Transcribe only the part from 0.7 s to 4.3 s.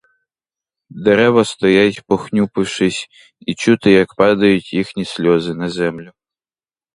Дерева стоять похнюпившись, і чути, як